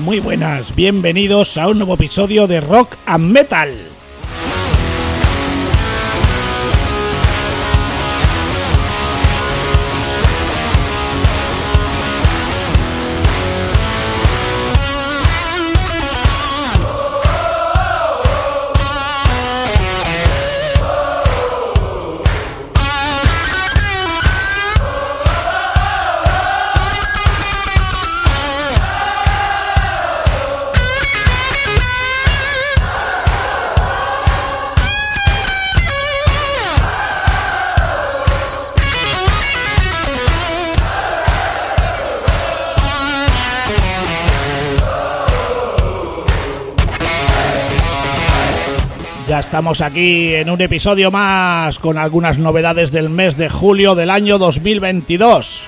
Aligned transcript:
Muy 0.00 0.18
buenas, 0.18 0.74
bienvenidos 0.74 1.56
a 1.56 1.68
un 1.68 1.78
nuevo 1.78 1.94
episodio 1.94 2.46
de 2.46 2.60
Rock 2.60 2.96
and 3.06 3.30
Metal. 3.30 3.94
Estamos 49.54 49.82
aquí 49.82 50.34
en 50.34 50.50
un 50.50 50.60
episodio 50.60 51.12
más 51.12 51.78
con 51.78 51.96
algunas 51.96 52.40
novedades 52.40 52.90
del 52.90 53.08
mes 53.08 53.36
de 53.36 53.48
julio 53.48 53.94
del 53.94 54.10
año 54.10 54.36
2022. 54.36 55.64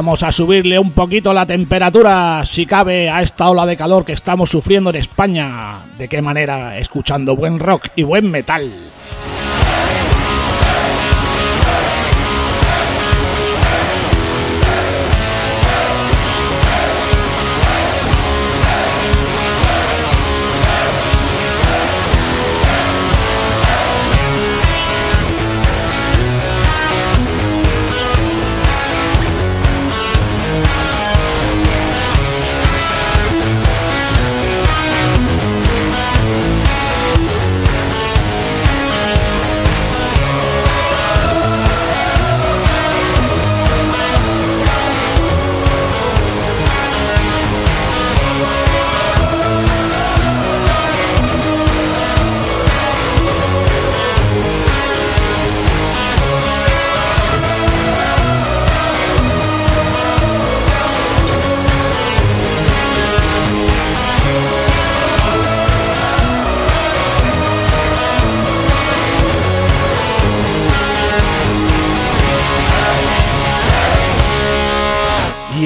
Vamos 0.00 0.22
a 0.22 0.32
subirle 0.32 0.78
un 0.78 0.92
poquito 0.92 1.34
la 1.34 1.44
temperatura, 1.44 2.42
si 2.46 2.64
cabe, 2.64 3.10
a 3.10 3.20
esta 3.20 3.50
ola 3.50 3.66
de 3.66 3.76
calor 3.76 4.06
que 4.06 4.14
estamos 4.14 4.48
sufriendo 4.48 4.88
en 4.88 4.96
España. 4.96 5.80
¿De 5.98 6.08
qué 6.08 6.22
manera? 6.22 6.78
Escuchando 6.78 7.36
buen 7.36 7.58
rock 7.58 7.88
y 7.96 8.02
buen 8.04 8.30
metal. 8.30 8.72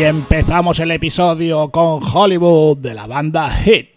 Empezamos 0.08 0.78
el 0.80 0.90
episodio 0.90 1.70
con 1.70 2.02
Hollywood 2.02 2.78
de 2.78 2.94
la 2.94 3.06
banda 3.06 3.48
Hit. 3.48 3.93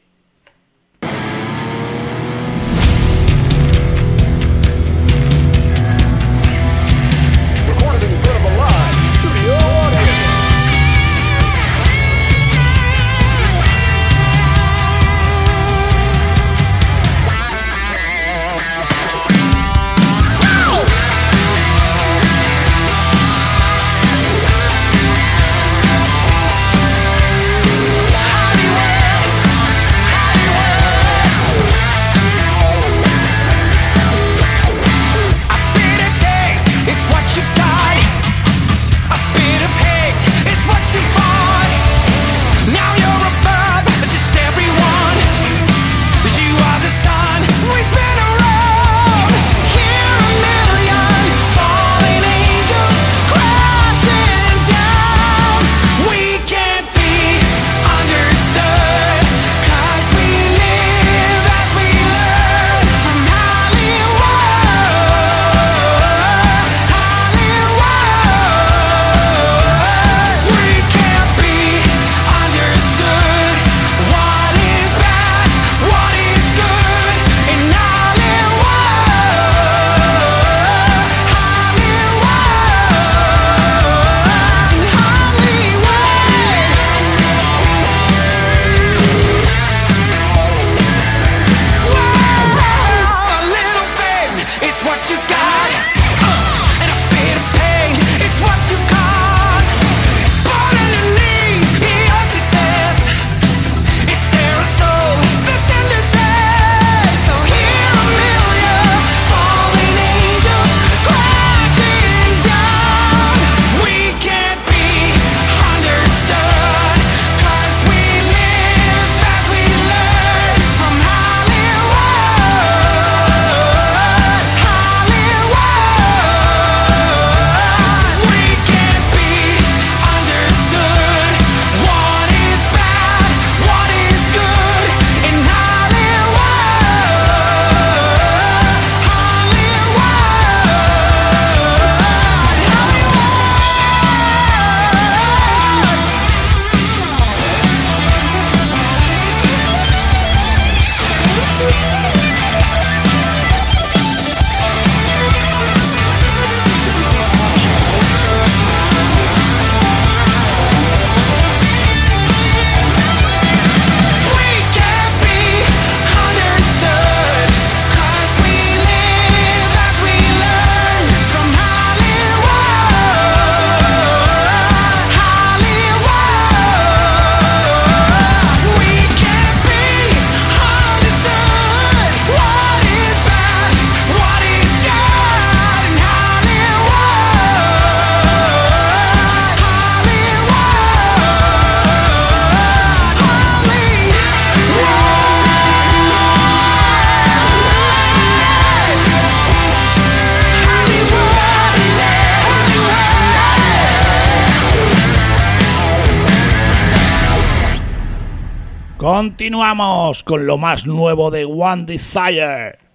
Continuamos 209.47 210.23
con 210.23 210.45
lo 210.45 210.57
más 210.57 210.85
nuevo 210.85 211.31
de 211.31 211.45
One 211.45 211.85
Desire. 211.85 212.86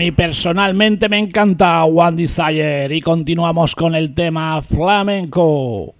Mí 0.00 0.12
personalmente 0.12 1.10
me 1.10 1.18
encanta 1.18 1.84
One 1.84 2.16
Desire 2.16 2.96
y 2.96 3.02
continuamos 3.02 3.74
con 3.74 3.94
el 3.94 4.14
tema 4.14 4.62
flamenco. 4.62 5.99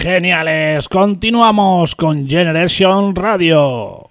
Geniales, 0.00 0.88
continuamos 0.88 1.94
con 1.94 2.26
Generation 2.26 3.14
Radio. 3.14 4.09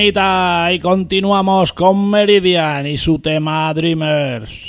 Y 0.00 0.78
continuamos 0.78 1.72
con 1.72 2.08
Meridian 2.08 2.86
y 2.86 2.96
su 2.96 3.18
tema 3.18 3.74
Dreamers. 3.74 4.67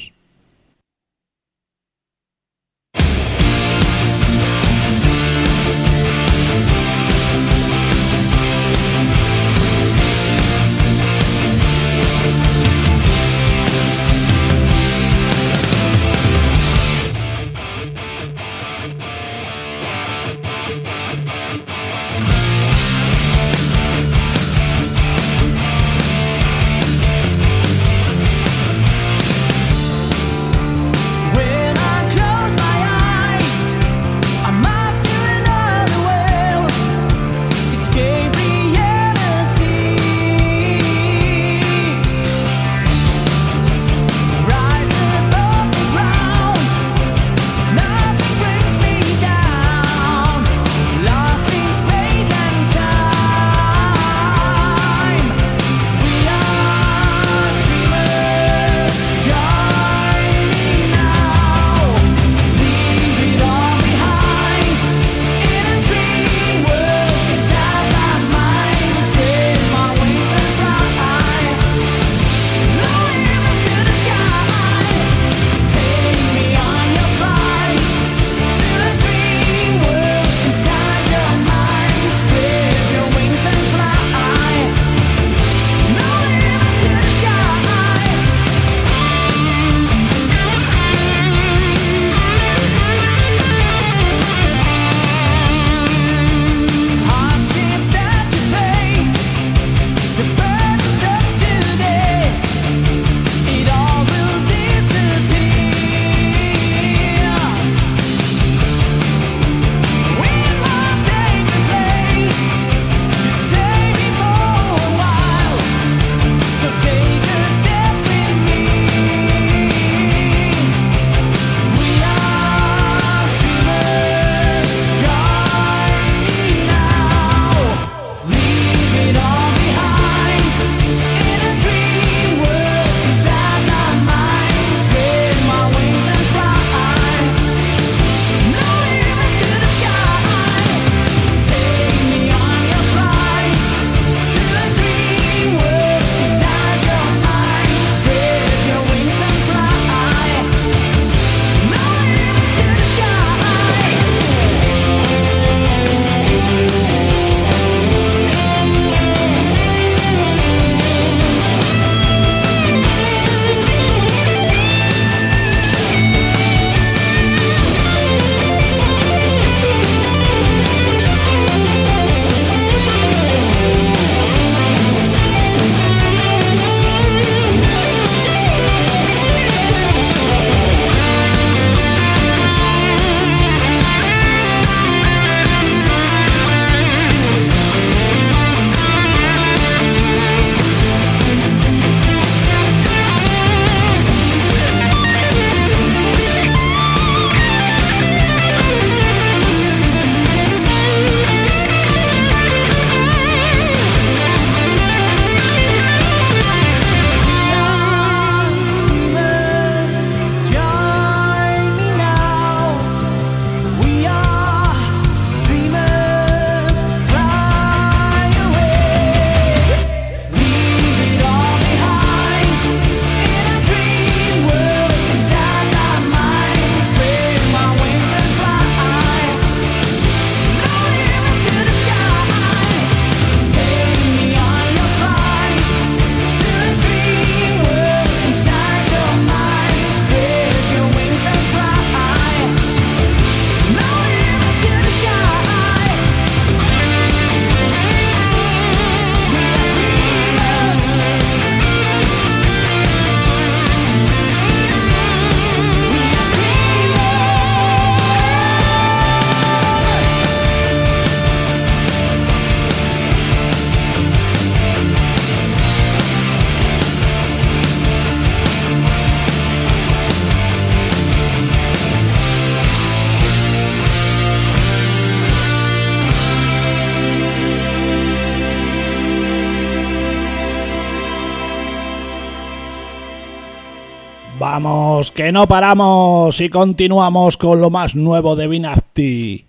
Que 285.07 285.31
no 285.31 285.47
paramos 285.47 286.41
y 286.41 286.49
continuamos 286.49 287.37
con 287.37 287.61
lo 287.61 287.69
más 287.69 287.95
nuevo 287.95 288.35
de 288.35 288.47
Binapti. 288.47 289.48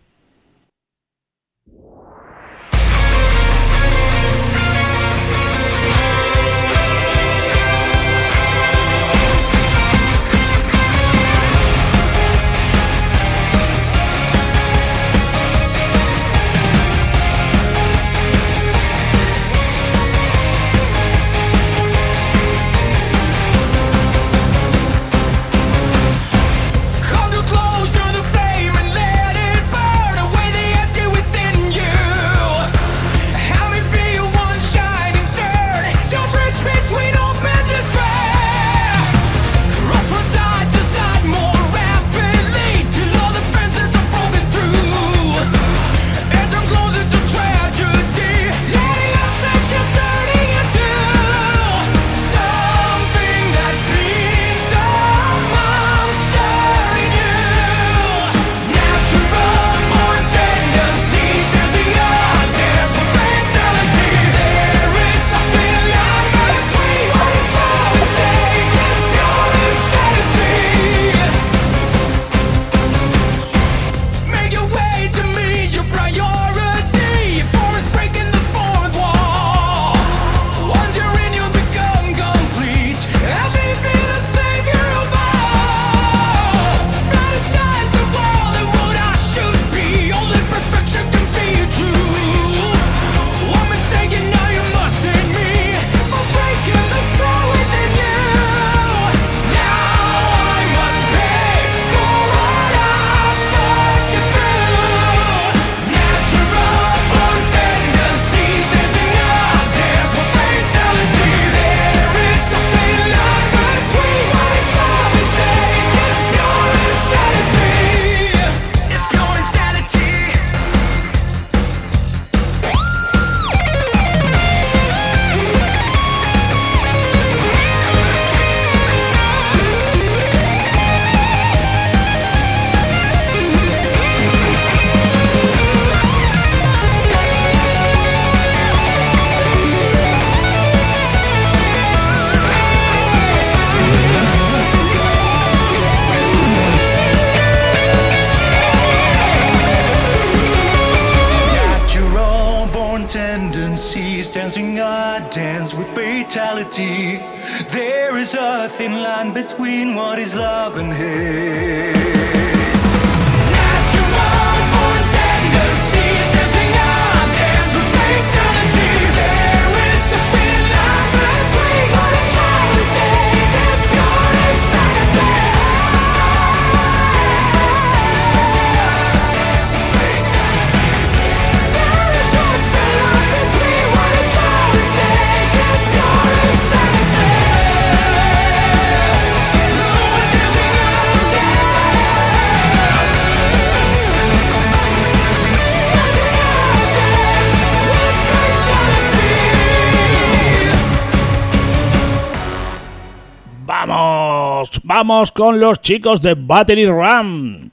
vamos 205.01 205.33
con 205.33 205.59
los 205.59 205.81
chicos 205.81 206.21
de 206.21 206.35
Battery 206.35 206.85
Ram. 206.85 207.71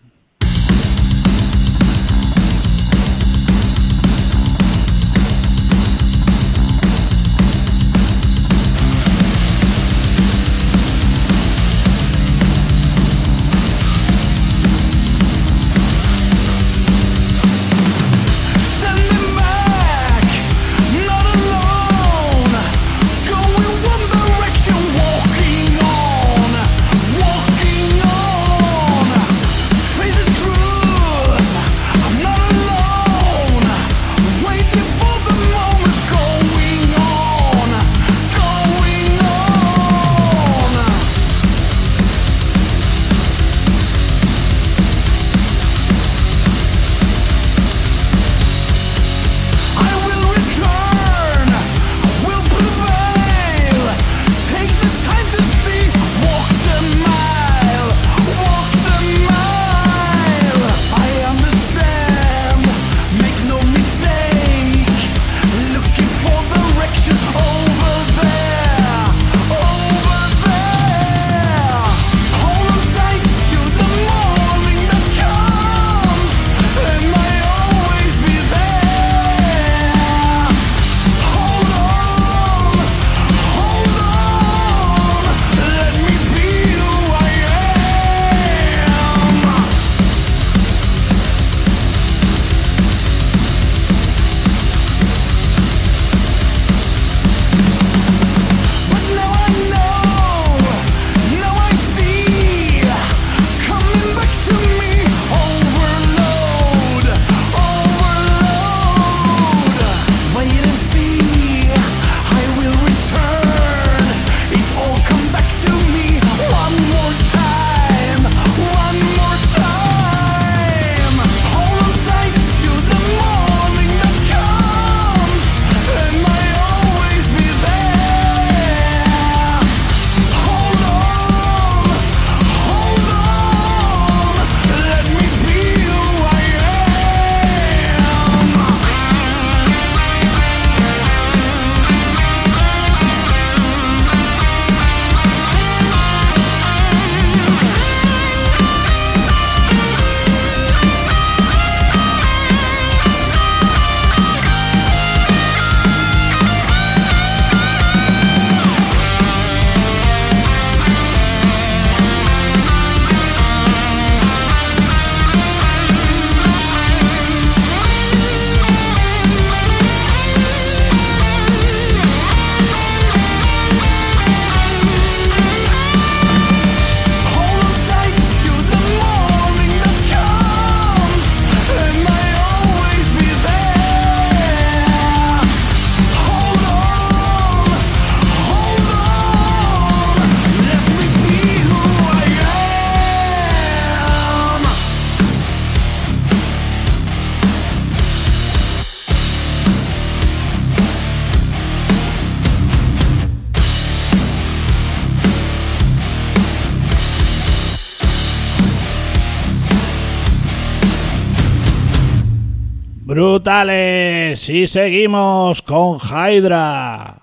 y 214.49 214.67
seguimos 214.67 215.61
con 215.61 215.99
Hydra. 215.99 217.16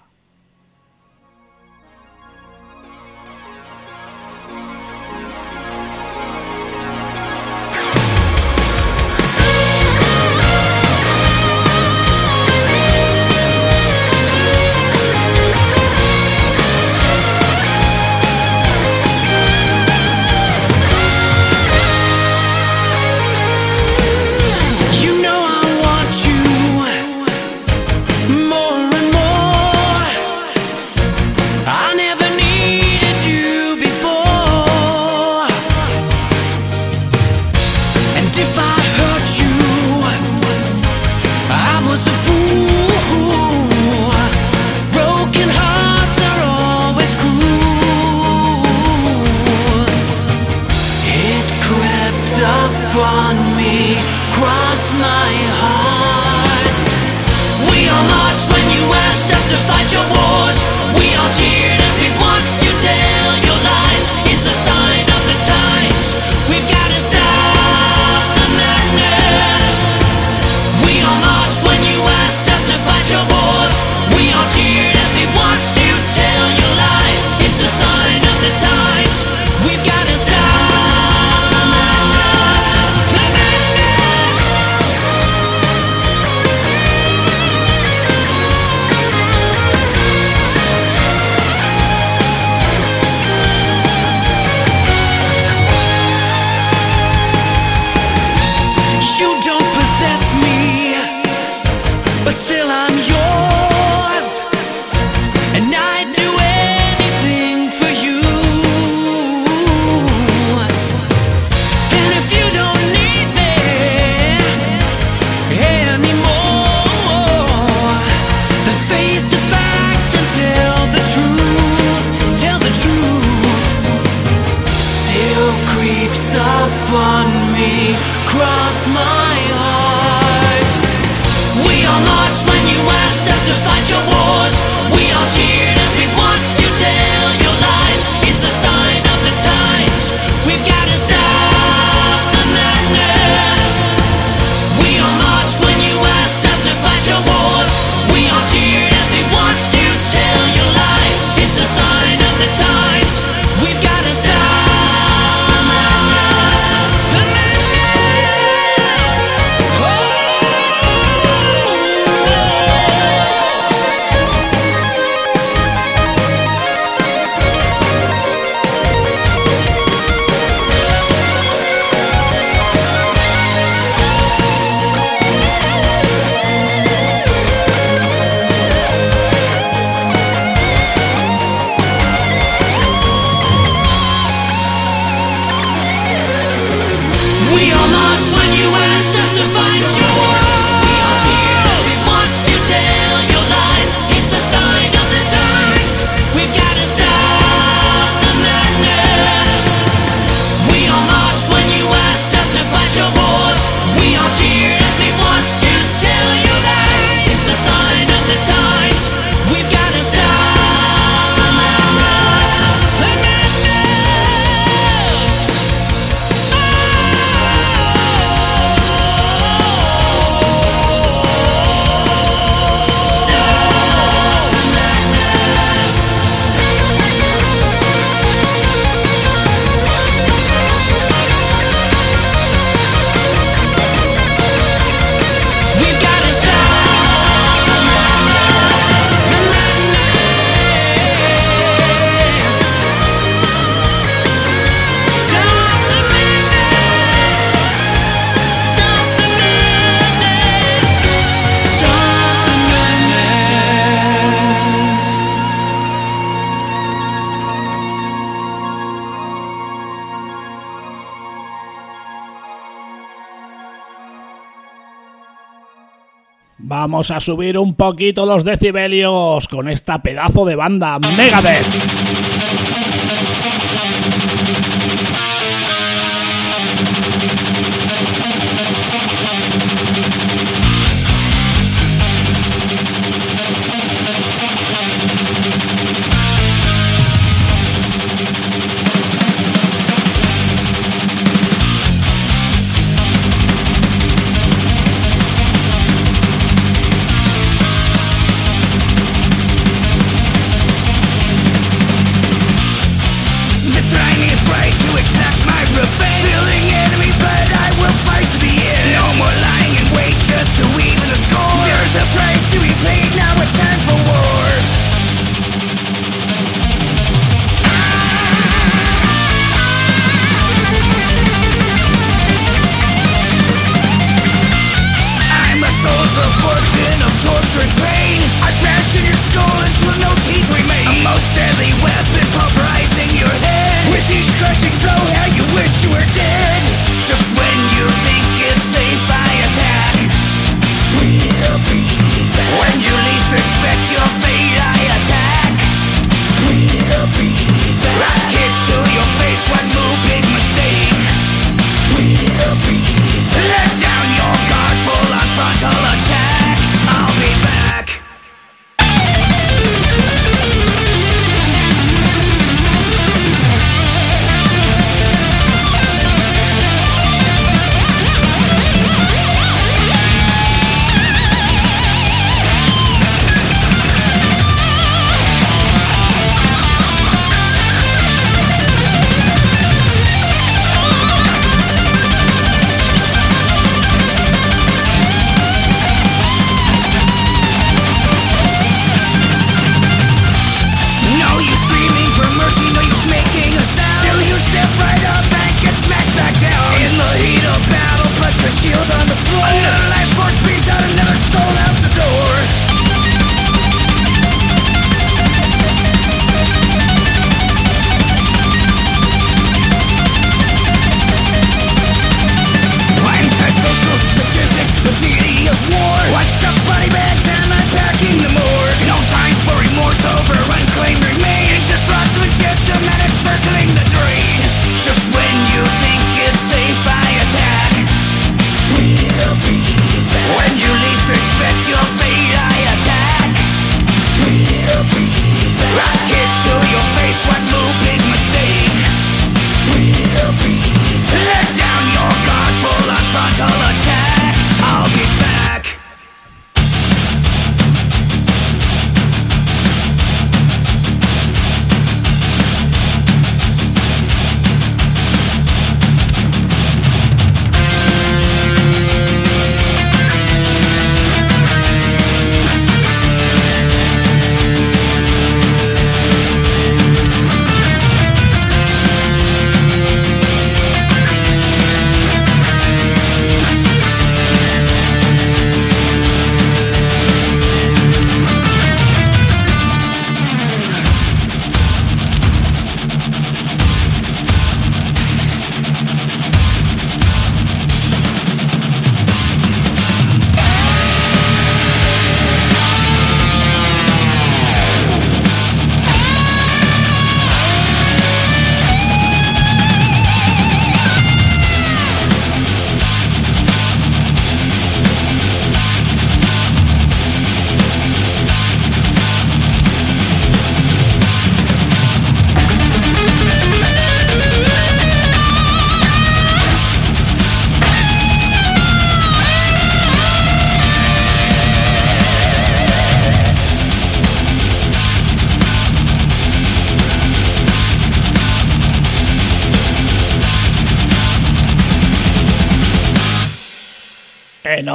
Vamos 266.66 267.10
a 267.10 267.20
subir 267.20 267.58
un 267.58 267.74
poquito 267.74 268.24
los 268.24 268.42
decibelios 268.42 269.48
con 269.48 269.68
esta 269.68 270.00
pedazo 270.02 270.46
de 270.46 270.56
banda 270.56 270.98
Megadeth. 270.98 272.33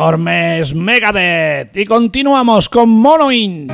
enormes 0.09 0.73
Megadeth. 0.73 1.77
Y 1.77 1.85
continuamos 1.85 2.67
con 2.67 2.89
Monoin. 2.89 3.67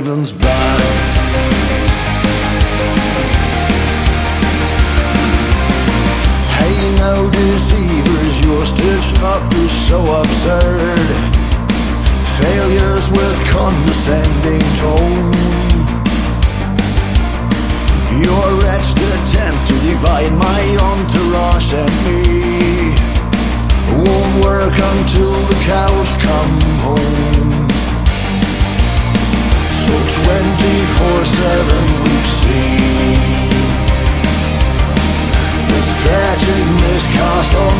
Ravens 0.00 0.32
won. 0.32 0.80
Hey, 6.56 6.76
no 6.96 7.28
deceivers, 7.28 8.40
your 8.40 8.64
stitch 8.64 9.12
up 9.20 9.44
is 9.56 9.70
so 9.88 10.00
absurd. 10.20 11.08
Failures 12.40 13.10
with 13.10 13.38
condescending 13.52 14.64
tone. 14.80 15.32
Your 18.24 18.46
wretched 18.62 19.04
attempt 19.20 19.60
to 19.68 19.74
divide 19.84 20.32
my 20.32 20.62
entourage 20.80 21.74
and 21.74 21.94
me 22.06 22.70
won't 24.00 24.44
work 24.46 24.72
until 24.72 25.36
the 25.50 25.58
cow. 25.68 25.89
24-7 30.30 32.06
we've 32.06 32.30
This 35.66 35.88
tragic 36.04 36.64
miscast 36.86 37.52
on 37.56 37.76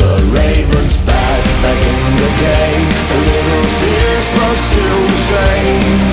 The 0.00 0.14
Raven's 0.32 0.96
back, 1.04 1.44
back 1.60 1.80
in 1.92 2.16
the 2.16 2.30
game. 2.40 2.88
A 3.12 3.18
little 3.20 3.66
fierce 3.80 4.28
but 4.32 4.56
still 4.64 5.00
the 5.08 5.20
same. 5.28 6.03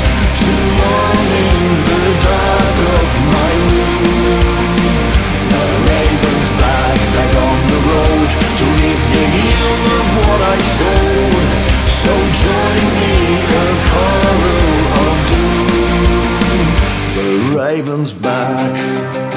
Raven's 17.82 18.14
back. 18.14 19.31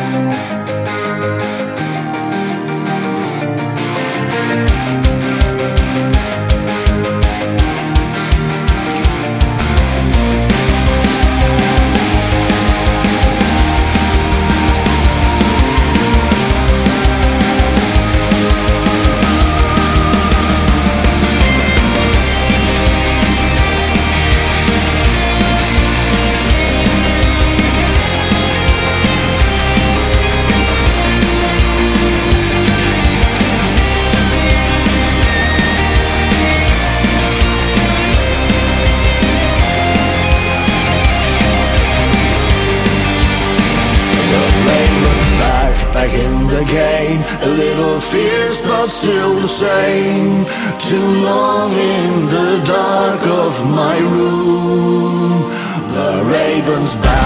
Fierce, 48.15 48.61
but 48.61 48.87
still 48.87 49.35
the 49.41 49.49
same. 49.49 50.45
Too 50.89 51.09
long 51.29 51.73
in 51.73 52.27
the 52.27 52.63
dark 52.65 53.23
of 53.27 53.69
my 53.69 53.99
room, 53.99 55.51
the 55.97 56.23
ravens 56.25 56.95
back. 56.95 57.24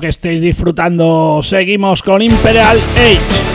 que 0.00 0.08
estéis 0.08 0.40
disfrutando. 0.40 1.40
Seguimos 1.42 2.02
con 2.02 2.22
Imperial 2.22 2.78
Age. 2.96 3.45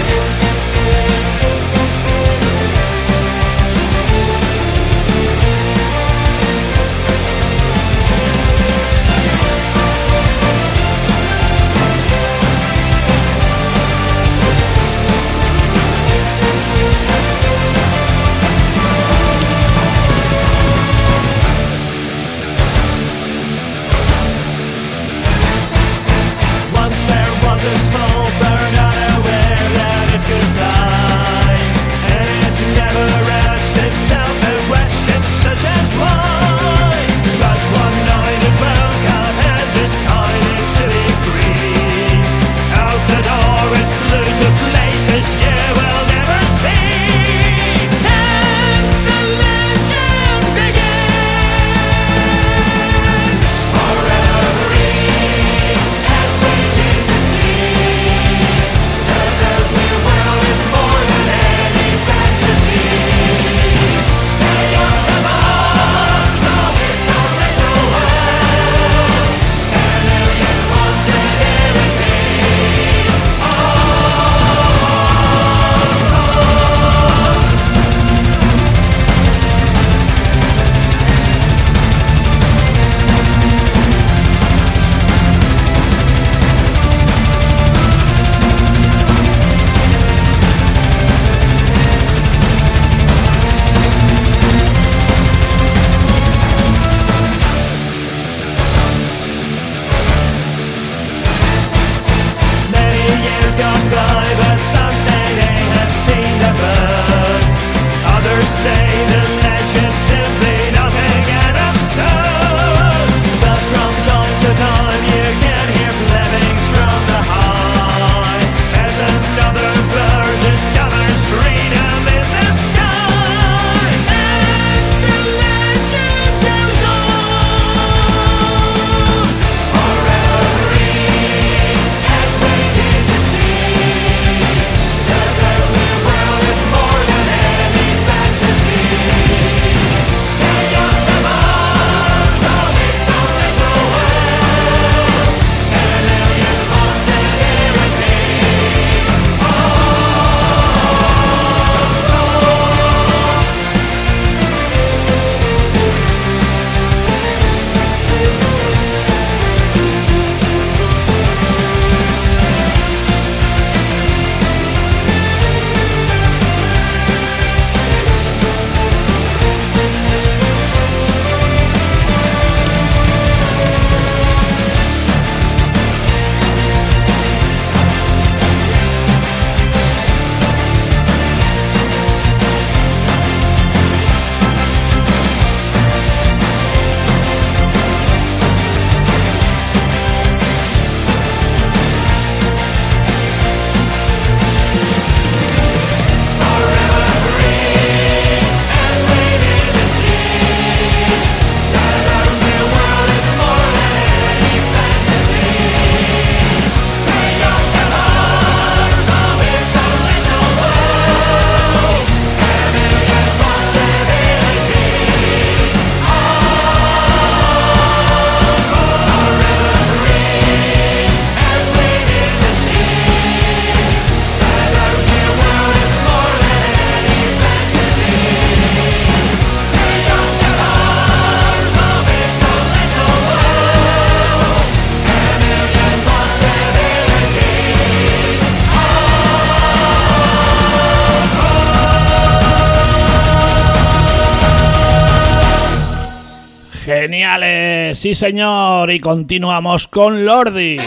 Sí, 248.12 248.16
señor, 248.16 248.92
y 248.92 249.00
continuamos 249.00 249.88
con 249.88 250.26
Lordi. 250.26 250.78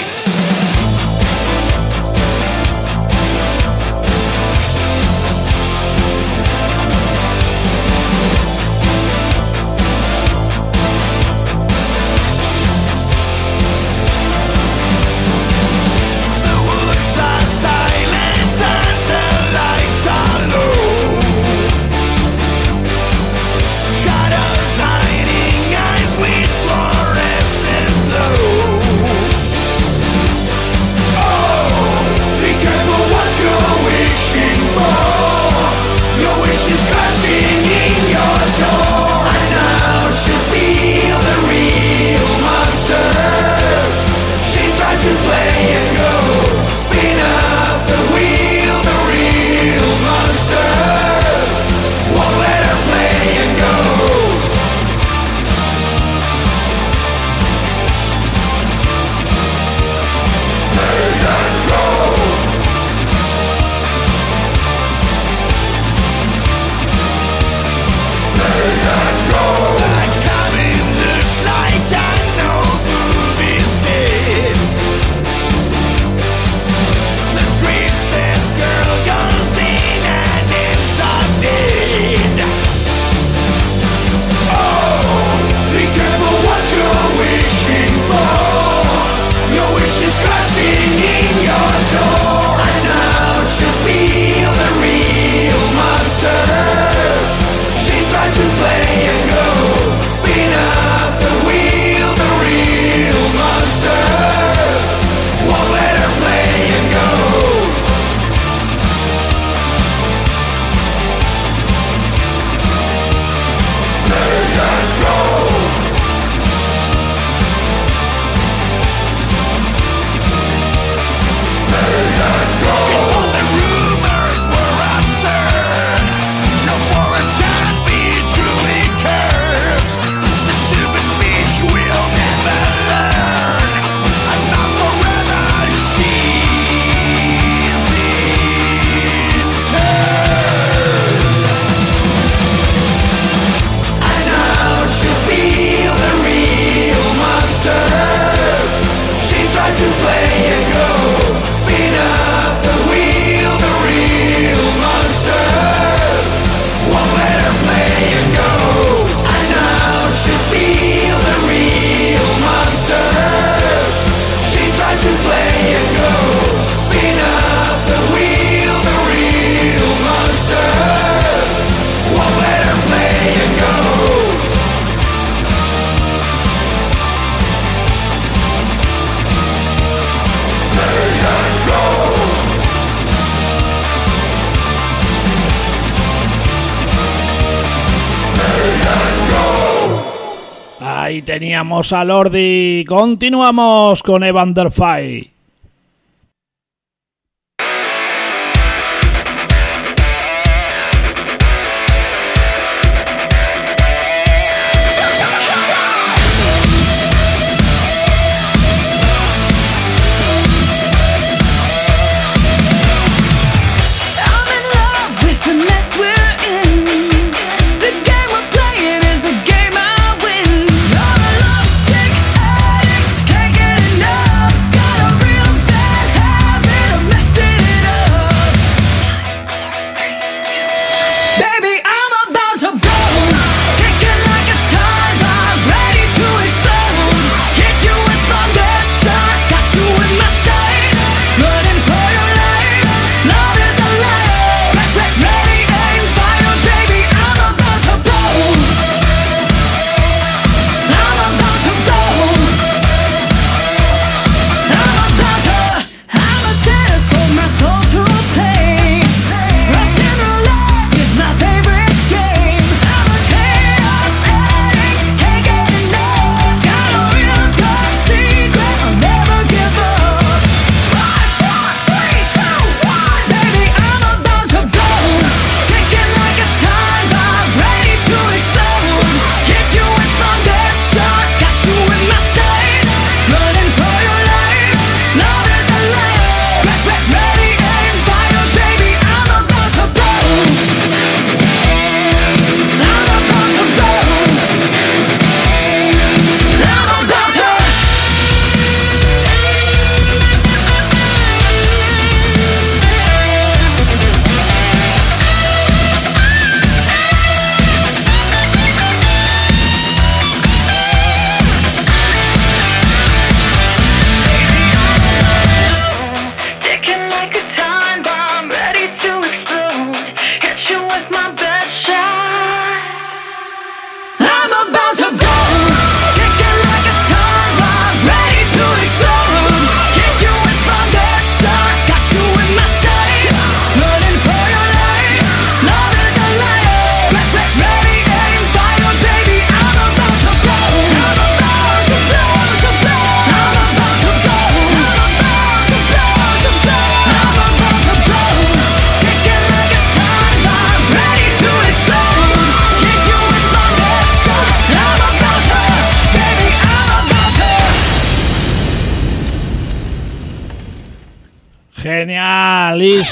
Teníamos 191.35 191.93
a 191.93 192.05
Lordi. 192.05 192.85
Continuamos 192.87 194.05
con 194.05 194.23
Evan 194.23 194.55
der 194.55 194.71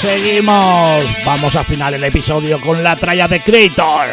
seguimos. 0.03 1.05
Vamos 1.25 1.55
a 1.55 1.61
afinar 1.61 1.93
el 1.93 2.03
episodio 2.03 2.59
con 2.59 2.83
la 2.83 2.97
tralla 2.97 3.25
de 3.29 3.41
Creator. 3.41 4.09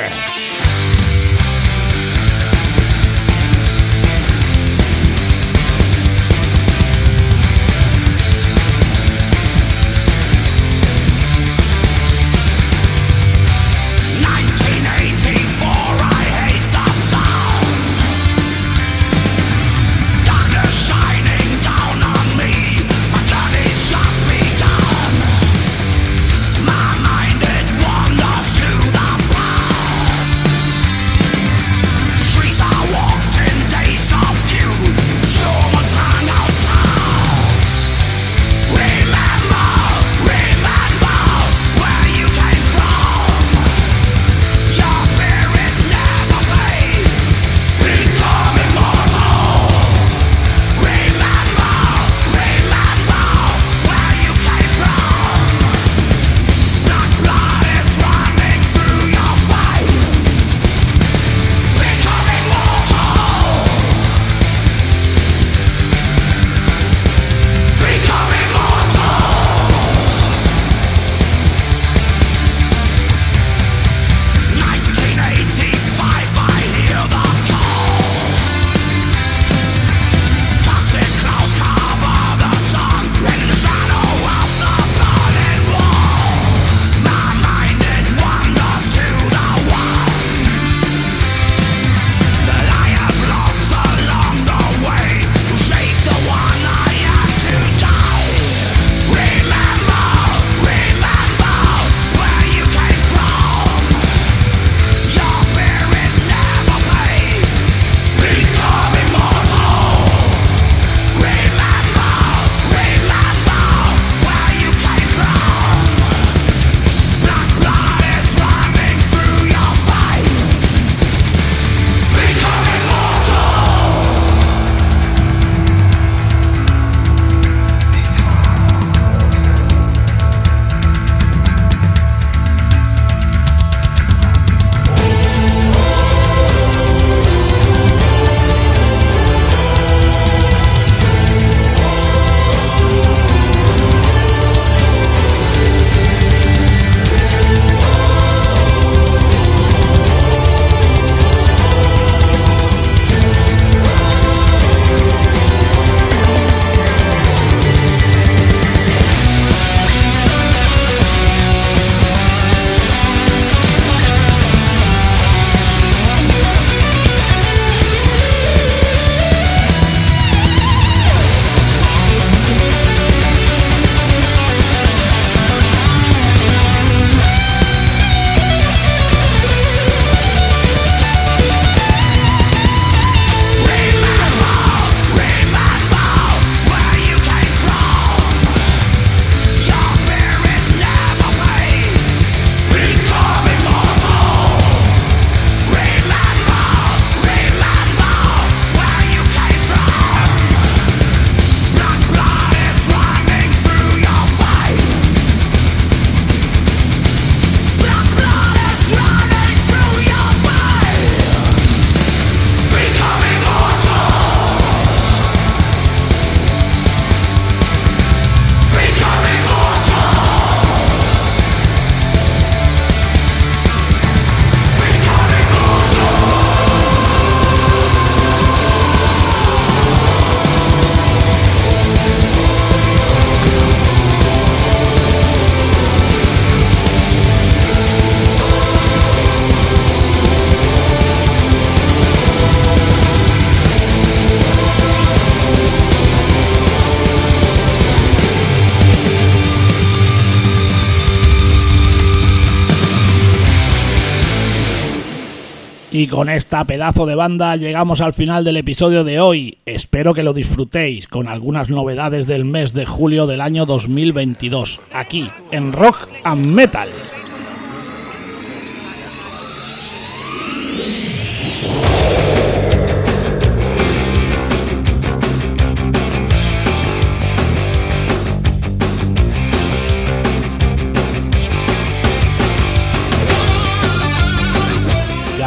Y 256.01 256.07
con 256.07 256.31
esta 256.31 256.65
pedazo 256.65 257.05
de 257.05 257.15
banda 257.15 257.57
llegamos 257.57 258.01
al 258.01 258.15
final 258.15 258.43
del 258.43 258.57
episodio 258.57 259.05
de 259.05 259.21
hoy. 259.21 259.59
Espero 259.67 260.15
que 260.15 260.23
lo 260.23 260.33
disfrutéis 260.33 261.07
con 261.07 261.29
algunas 261.29 261.69
novedades 261.69 262.27
del 262.27 262.47
mes 262.47 262.73
de 262.73 262.87
julio 262.87 263.27
del 263.27 263.43
año 263.43 263.67
2022, 263.67 264.81
aquí 264.95 265.29
en 265.51 265.75
Rock 265.75 266.09
and 266.25 266.47
Metal. 266.55 266.89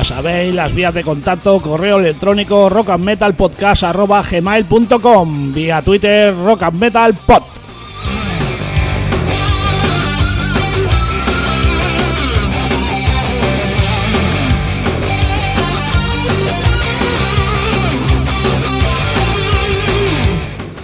sabéis 0.03 0.53
las 0.53 0.73
vías 0.73 0.93
de 0.93 1.03
contacto, 1.03 1.61
correo 1.61 1.99
electrónico 1.99 2.69
rockandmetalpodcast.com, 2.69 5.53
vía 5.53 5.81
Twitter 5.81 6.35
rockandmetalpod. 6.35 7.43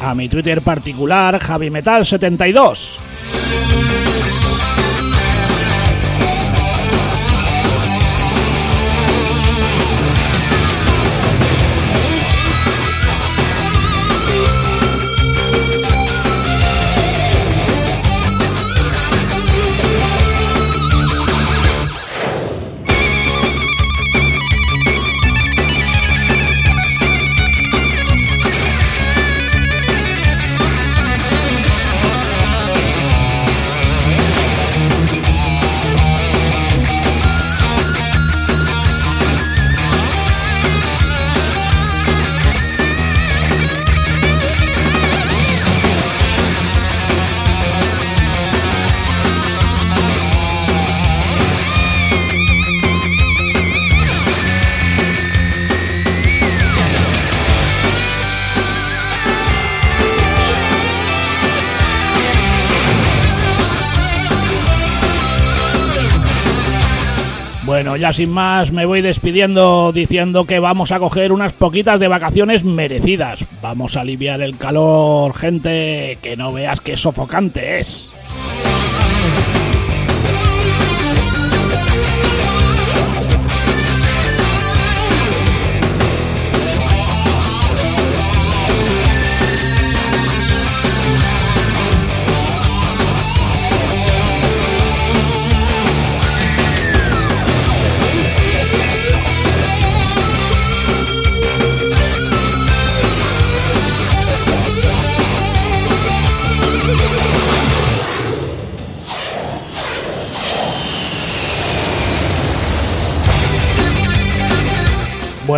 A 0.01 0.15
mi 0.15 0.29
Twitter 0.29 0.61
particular, 0.61 1.37
JaviMetal72. 1.39 2.97
Bueno, 67.89 68.03
ya 68.03 68.13
sin 68.13 68.29
más 68.29 68.71
me 68.71 68.85
voy 68.85 69.01
despidiendo 69.01 69.91
diciendo 69.91 70.45
que 70.45 70.59
vamos 70.59 70.91
a 70.91 70.99
coger 70.99 71.31
unas 71.31 71.53
poquitas 71.53 71.99
de 71.99 72.07
vacaciones 72.07 72.63
merecidas. 72.63 73.43
Vamos 73.63 73.97
a 73.97 74.01
aliviar 74.01 74.41
el 74.41 74.57
calor, 74.57 75.33
gente, 75.33 76.19
que 76.21 76.37
no 76.37 76.53
veas 76.53 76.81
qué 76.81 76.95
sofocante 76.95 77.79
es. 77.79 78.07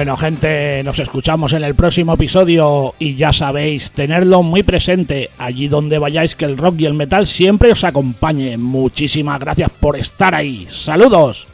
Bueno, 0.01 0.17
gente, 0.17 0.81
nos 0.83 0.97
escuchamos 0.97 1.53
en 1.53 1.63
el 1.63 1.75
próximo 1.75 2.15
episodio 2.15 2.95
y 2.97 3.13
ya 3.13 3.31
sabéis, 3.31 3.91
tenerlo 3.91 4.41
muy 4.41 4.63
presente 4.63 5.29
allí 5.37 5.67
donde 5.67 5.99
vayáis, 5.99 6.33
que 6.33 6.45
el 6.45 6.57
rock 6.57 6.79
y 6.79 6.85
el 6.87 6.95
metal 6.95 7.27
siempre 7.27 7.71
os 7.71 7.83
acompañe. 7.83 8.57
Muchísimas 8.57 9.39
gracias 9.39 9.69
por 9.79 9.95
estar 9.95 10.33
ahí. 10.33 10.65
Saludos. 10.67 11.50